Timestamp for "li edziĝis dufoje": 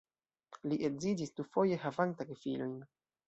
0.71-1.77